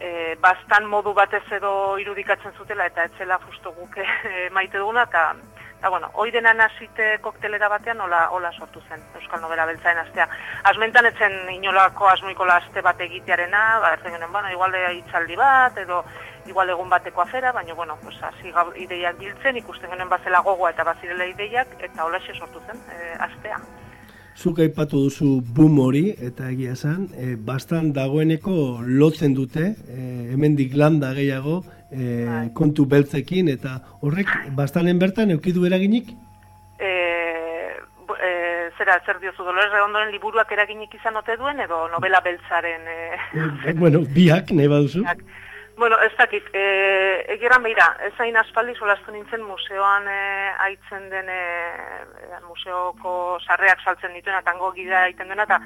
[0.00, 5.32] e, bastan modu batez edo irudikatzen zutela eta etzela justo guk e, maite duguna eta
[5.78, 10.26] eta bueno, hoi dena nasite koktelera batean hola, hola sortu zen Euskal Nobela beltzaen astea.
[10.66, 15.78] Asmentan etzen inolako asmoiko aste bat egitearena, ba, erzen genuen, bueno, igual de hitzaldi bat,
[15.78, 16.02] edo
[16.48, 20.84] igual egun bateko afera, baina, bueno, pues, hasi ideiak biltzen, ikusten genuen bazela gogoa eta
[20.84, 23.60] bazirela ideiak, eta holaxe sortu zen, e, astea.
[24.38, 30.76] Zuk aipatu duzu boom hori, eta egia esan, e, bastan dagoeneko lotzen dute, e, hemendik
[30.78, 36.14] landa gehiago, e, kontu beltzekin, eta horrek bastanen bertan eukidu eraginik?
[38.78, 42.86] Zera, zer diozu, Dolores Redondoren liburuak eraginik izan ote duen, edo novela beltzaren...
[42.86, 45.02] E, bueno, biak, nahi baduzu.
[45.78, 50.22] Bueno, ez dakit, e, egeran behira, ez hain aspaldi solastu nintzen museoan e,
[50.64, 51.42] aitzen den e,
[52.18, 53.12] e, museoko
[53.44, 55.60] sarreak saltzen dituen, tango gida egiten duena, eta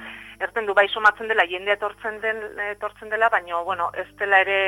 [0.45, 2.45] erten du bai somatzen dela, jende etortzen, den,
[2.75, 4.59] etortzen dela, baina, bueno, ez dela ere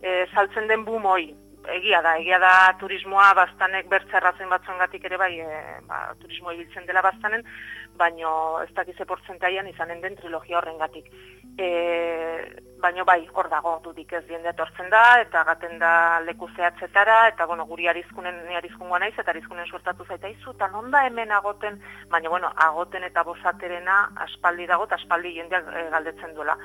[0.00, 1.34] e, saltzen den boom hoi.
[1.68, 7.04] Egia da, egia da turismoa bastanek bertzerratzen batzuengatik ere bai, e, ba, turismoa ibiltzen dela
[7.04, 7.44] bastanen,
[7.98, 11.10] baino ez dakize portzentaian izanen den trilogia horrengatik.
[11.58, 11.68] E,
[12.78, 15.92] baino bai, hor dago dudik ez jende etortzen da, eta gaten da
[16.22, 20.92] leku zehatzetara, eta bueno, guri arizkunen, ni arizkungoa naiz, eta arizkunen suertatu zaitaizu, eta non
[20.94, 21.80] da hemen agoten,
[22.12, 26.56] baina bueno, agoten eta bosaterena aspaldi dago, eta aspaldi jendeak e, galdetzen duela.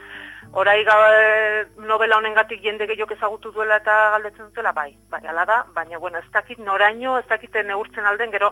[0.55, 5.47] Orai ga, e, novela honengatik jende gehiok ezagutu duela eta galdetzen dutela, bai, bai, ala
[5.49, 8.51] da, baina bueno, ez dakit noraino, ez dakit neurtzen alden, gero,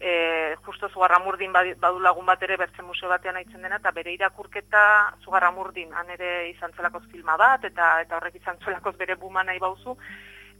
[0.00, 4.84] e, justo Zugarramurdin badu lagun bat ere bertzen museo batean aitzen dena, eta bere irakurketa
[5.26, 9.60] Zugarramurdin, han ere izan zelakoz filma bat, eta eta horrek izan zelakoz bere buma nahi
[9.60, 9.98] bauzu,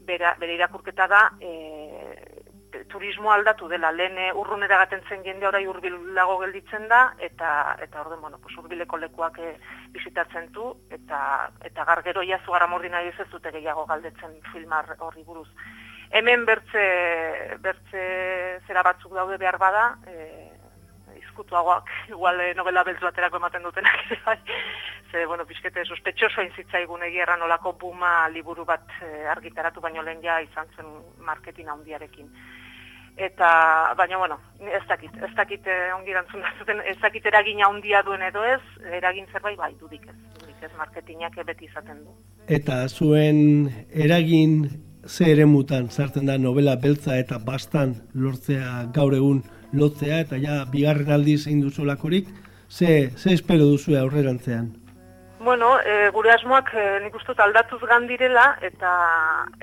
[0.05, 2.32] bere, bere irakurketa da, e,
[2.89, 8.01] turismo aldatu dela, lehen e, urrunera gaten zen jende orai hurbilago gelditzen da, eta eta
[8.01, 9.53] orden, bueno, pues hurbileko lekuak e,
[9.95, 15.49] bisitatzen du, eta, eta gargero ja Zugarramurdin nahi ez dute gehiago galdetzen filmar horri buruz.
[16.13, 16.83] Hemen bertze,
[17.61, 18.03] bertze
[18.67, 20.51] zera batzuk daude behar bada, e,
[21.33, 24.39] izkutuagoak, igual eh, novela beltz baterako ematen dutenak bai.
[25.11, 30.39] Ze, bueno, pixkete sospetxoso zitzaigun egia olako buma liburu bat eh, argitaratu baino lehen ja
[30.41, 30.85] izan zen
[31.17, 32.29] marketing handiarekin.
[33.17, 38.01] Eta, baina, bueno, ez dakit, ez dakit eh, ongi erantzun zuten, ez dakit eragina handia
[38.01, 42.15] duen edo ez, eragin zerbait bai dudik ez, dudik ez, marketingak beti izaten du.
[42.49, 44.65] Eta zuen eragin
[45.05, 49.43] ze eremutan sartzen da novela beltza eta bastan lortzea gaur egun
[49.73, 52.27] lotzea eta ja bigarren aldiz egin duzulakorik,
[52.69, 54.82] ze, ze espero duzu aurrerantzean?
[55.43, 58.91] Bueno, e, gure asmoak e, nik uste dut aldatuz gandirela eta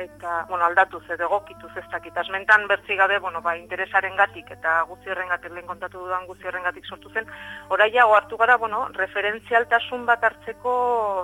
[0.03, 2.18] eta bueno, aldatuz edo egokituz ez dakit.
[2.20, 6.85] Asmentan bertzi gabe, bueno, ba, interesaren gatik eta guzti horrengatik lehen kontatu dudan guzti horrengatik
[6.85, 7.31] sortu zen.
[7.72, 10.74] Oraia hartu gara, bueno, referentzialtasun bat hartzeko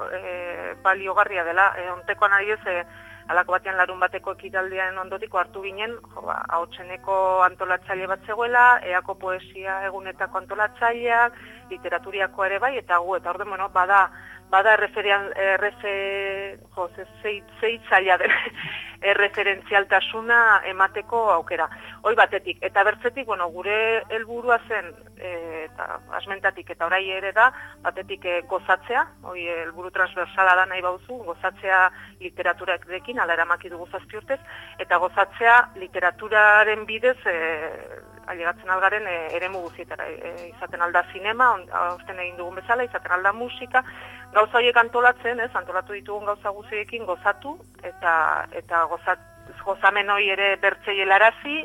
[0.09, 0.23] e,
[0.83, 1.75] baliogarria dela.
[1.77, 2.81] E, ontekoan adioz, e,
[3.29, 9.17] alako batean larun bateko ekitaldian ondotiko hartu ginen, jo, ba, haotxeneko antolatzaile bat zegoela, eako
[9.21, 11.41] poesia egunetako antolatzaileak,
[11.71, 14.05] literaturiako ere bai, eta gu, eta orden, bueno, bada,
[14.51, 18.33] bada erreferian, errefe, jo, ze, zei, zeitzaila den,
[19.13, 20.39] erreferentzialtasuna
[20.71, 21.67] emateko aukera.
[22.07, 23.77] Hoi batetik, eta bertzetik, bueno, gure
[24.09, 25.33] helburua zen, e,
[25.67, 27.51] eta asmentatik, eta orai ere da,
[27.85, 31.87] batetik e, gozatzea, hoi helburu transversala da nahi bauzu, gozatzea
[32.23, 34.41] literaturarekin, ala eramaki dugu zazpi urtez,
[34.79, 37.37] eta gozatzea literaturaren bidez, e,
[38.27, 43.13] ailegatzen algaren e, eremu guzietara, e, izaten alda zinema, on- aurten egin dugun bezala, izaten
[43.13, 43.85] alda musika,
[44.35, 49.19] gauza horiek antolatzen, ez, antolatu ditugun gauza guztiekin gozatu, eta, eta gozat,
[49.65, 51.61] gozamen hori ere bertzei helarazi,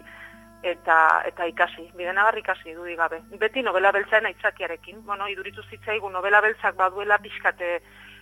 [0.63, 3.21] eta, eta ikasi, bidenagar ikasi dudik gabe.
[3.41, 7.79] Beti novela beltzaen aitzakiarekin, bueno, iduritu zitzaigu novela beltzak baduela pixkate,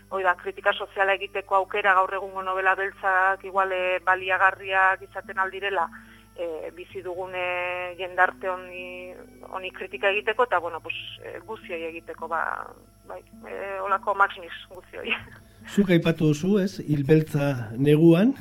[0.10, 5.90] hoi da, kritika soziala egiteko aukera gaur egungo novela beltzak iguale baliagarriak izaten aldirela,
[6.40, 7.44] e, bizi dugune
[8.00, 9.14] jendarte honi,
[9.52, 12.42] honi kritika egiteko, eta, bueno, pues, e, guzioi egiteko, ba,
[13.10, 15.12] bai, e, olako maximis guzioi.
[15.74, 18.34] Zuk aipatu duzu, ez, hilbeltza neguan,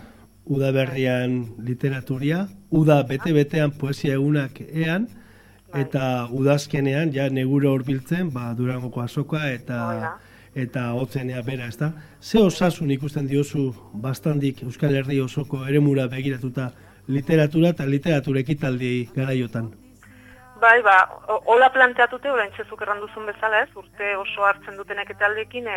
[0.49, 5.09] udaberrian literaturia, uda bete-betean poesia egunak ean,
[5.77, 10.17] eta udazkenean, ja neguro horbiltzen, ba, durangoko azoka eta
[10.59, 11.93] eta hotzenea bera, ez da?
[12.21, 16.73] Ze osasun ikusten diozu bastandik Euskal Herri osoko eremura begiratuta
[17.09, 19.71] literatura eta literatura ekitaldi garaiotan?
[20.59, 20.97] Bai, ba,
[21.47, 25.77] hola planteatute, orain txezuk erranduzun bezala ez, urte oso hartzen duten ekitaldekin, e,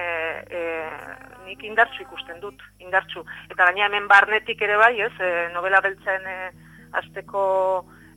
[0.49, 0.61] e,
[1.45, 3.21] nik indartsu ikusten dut, indartsu.
[3.53, 6.37] Eta gaina hemen barnetik ere bai, ez, e, novela beltzen e,
[6.97, 7.43] azteko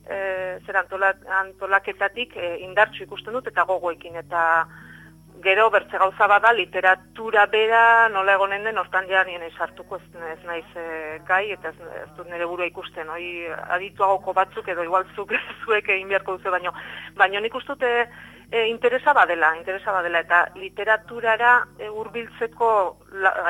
[0.09, 0.17] e,
[0.65, 1.13] zer antola,
[1.43, 4.17] antolaketatik e, indartsu ikusten dut eta gogoekin.
[4.25, 4.41] Eta
[5.43, 10.39] gero bertze gauza bada literatura bera nola egonen den hortan ja nien sartuko ez, ez
[10.45, 13.09] naiz e, gai eta ez, ez dut nire burua ikusten.
[13.09, 15.33] Hoi adituagoko batzuk edo igual zuk
[15.65, 16.73] zuek egin beharko duzu baino
[17.17, 20.23] baino nik uste dut e, interesa badela interesa badela.
[20.25, 22.71] Eta literaturara e, hurbiltzeko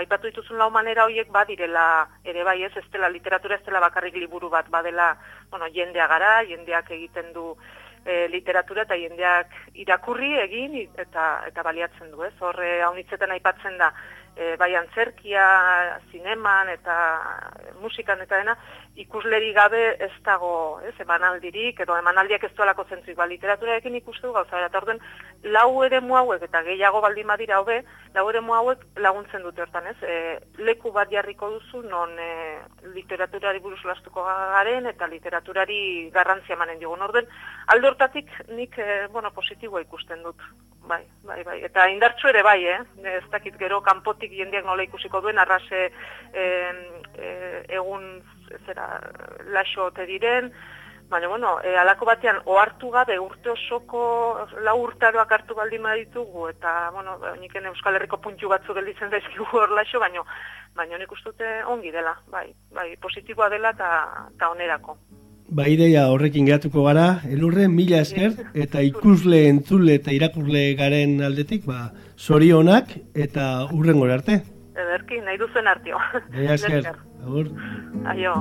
[0.02, 1.88] aipatu dituzun lau manera horiek badirela
[2.24, 2.74] ere bai ez?
[2.76, 5.16] Ez dela literatura ez dela bakarrik liburu bat badela
[5.50, 7.56] bueno jendea gara jendeak egiten du
[8.06, 12.34] e, literatura eta jendeak irakurri egin eta eta baliatzen du, ez?
[12.40, 13.92] Horre haunitzetan aipatzen da
[14.36, 15.46] e, bai antzerkia,
[16.12, 16.96] zineman eta
[17.82, 18.56] musikan eta dena
[18.96, 24.62] ikusleri gabe ez dago, ez, emanaldirik edo emanaldiak ez duelako zentrik, ba, literaturarekin ikustu gauza
[24.64, 25.02] eta orden
[25.52, 27.82] lau eremu hauek eta gehiago baldin badira hobe,
[28.16, 29.98] lau eremu hauek laguntzen dute hortan, ez?
[30.02, 32.32] E, leku bat jarriko duzu non e,
[32.96, 37.28] literaturari buruz lastuko garen eta literaturari garrantzia emanen digun orden,
[37.68, 40.42] alde hortatik nik, e, bueno, positiboa ikusten dut.
[40.86, 41.58] Bai, bai, bai.
[41.66, 42.80] Eta indartsu ere bai, eh?
[43.18, 45.88] Ez dakit gero kanpotik jendeak nola ikusiko duen, arrase
[46.34, 46.74] eh,
[47.18, 48.22] eh, egun
[48.68, 48.90] zera
[49.50, 50.52] laxo ote diren,
[51.10, 54.02] baina bueno, e, alako batean ohartu gabe urte osoko
[54.66, 59.74] lau urtaroak hartu baldin baditugu eta bueno, niken Euskal Herriko puntu batzu gelditzen zaizkigu hor
[59.78, 60.24] laxo, baina
[60.76, 64.98] baina nik uste dute ongi dela, bai, bai, positiboa dela eta onerako.
[65.48, 71.68] Ba, ideia horrekin geratuko gara, elurren mila esker, eta ikusle, entzule eta irakurle garen aldetik,
[71.70, 74.42] ba, zorionak eta urren arte.
[74.74, 76.02] Ederki, nahi duzen artio.
[76.34, 76.92] Mila esker,
[77.22, 77.54] agur.
[78.10, 78.36] Aio.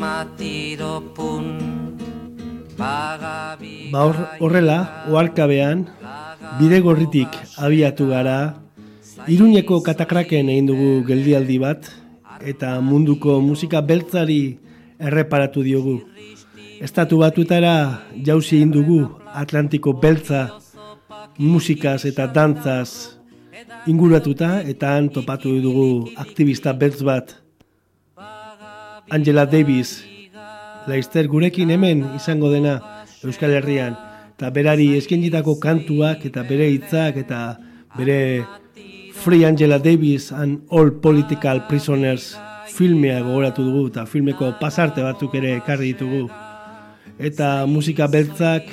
[0.00, 1.44] Armatiro pun,
[2.78, 5.84] bagabiga Ba, hor, horrela, oarkabean,
[6.58, 7.28] bide gorritik
[7.60, 8.56] abiatu gara,
[9.28, 11.90] Iruñeko katakraken egin dugu geldialdi bat,
[12.40, 14.56] eta munduko musika beltzari
[14.96, 15.98] erreparatu diogu.
[16.80, 19.02] Estatu batutara jauzi egin dugu
[19.36, 20.46] Atlantiko beltza
[21.36, 23.20] musikaz eta dantzaz
[23.86, 27.36] inguratuta, eta han topatu dugu aktivista beltz bat,
[29.10, 30.04] Angela Davis,
[30.86, 32.78] Laizter gurekin hemen izango dena
[33.26, 33.96] Euskal Herrian,
[34.36, 37.40] eta berari eskenitako kantuak eta bere hitzak eta
[37.98, 38.46] bere
[39.20, 42.36] Free Angela Davis and All Political Prisoners
[42.72, 46.30] filmea gogoratu dugu eta filmeko pasarte batzuk ere ekarri ditugu.
[47.18, 48.70] eta musika beltzak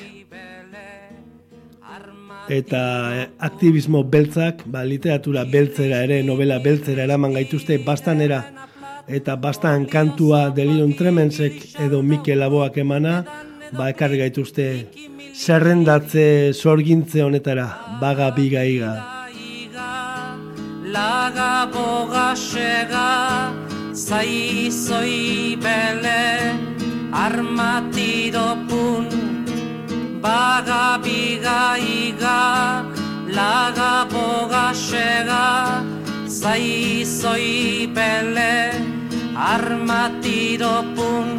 [2.47, 2.81] eta
[3.15, 8.66] eh, aktivismo beltzak, ba, literatura beltzera ere, novela beltzera eraman gaituzte bastanera
[9.07, 13.23] eta bastan kantua Delirium Tremensek edo Mikel Laboak emana,
[13.71, 14.87] ba, ekarri gaituzte
[15.35, 17.69] zerrendatze sorgintze honetara,
[18.01, 18.95] baga biga iga.
[20.97, 23.09] laga boga sega
[23.93, 26.23] zai zoi bele
[27.25, 29.07] armatiro pun
[30.25, 31.61] baga biga
[31.97, 32.41] iga
[33.39, 35.47] laga boga sega
[36.39, 38.96] zai zoi bele
[39.37, 41.37] armatiro pun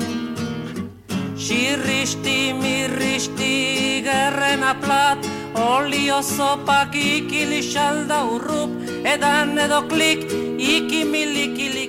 [1.38, 5.18] Xirristi, mirristi, gerrena plat,
[5.54, 8.74] olio zopak ikili xalda urrup,
[9.06, 10.26] edan edo klik,
[10.58, 11.87] ikimilikili klik.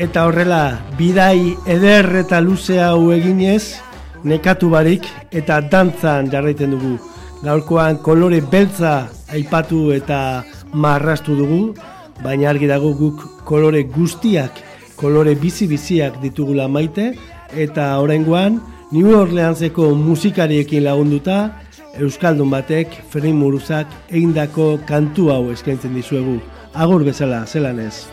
[0.00, 3.76] Eta horrela, bidai eder eta luze hau eginez,
[4.24, 6.94] nekatu barik eta dantzan jarraiten dugu.
[7.44, 8.94] Gaurkoan kolore beltza
[9.28, 10.20] aipatu eta
[10.72, 11.60] marrastu dugu,
[12.24, 14.62] baina argi dago guk kolore guztiak,
[14.96, 17.10] kolore bizi-biziak ditugula maite,
[17.52, 18.56] eta oraingoan
[18.96, 21.42] New Orleanseko musikariekin lagunduta,
[22.00, 26.40] Euskaldun batek, Ferrin Muruzak, egindako kantu hau eskaintzen dizuegu.
[26.72, 28.06] Agur bezala, zelan ez.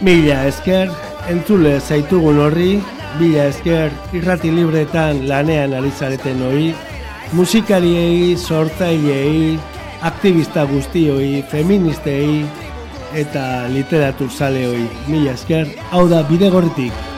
[0.00, 0.88] Mila esker,
[1.28, 2.78] entzule zaitugun horri,
[3.18, 6.70] mila esker irrati libretan lanean ari zareten hori,
[7.36, 9.58] musikariei, sortzaileei,
[10.08, 12.46] aktivista guztioi, feministei
[13.12, 14.88] eta literatur zaleoi.
[15.12, 17.09] Mila esker, hau da bidegorritik.